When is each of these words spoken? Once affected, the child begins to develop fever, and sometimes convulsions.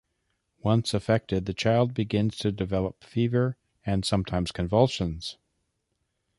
Once 0.63 0.95
affected, 0.95 1.45
the 1.45 1.53
child 1.53 1.93
begins 1.93 2.35
to 2.35 2.51
develop 2.51 3.03
fever, 3.03 3.55
and 3.85 4.03
sometimes 4.03 4.51
convulsions. 4.51 5.37